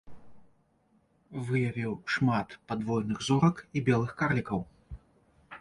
Выявіў 1.49 1.93
шмат 2.15 2.57
падвойных 2.71 3.21
зорак 3.29 3.55
і 3.77 3.87
белых 3.91 4.11
карлікаў. 4.23 4.59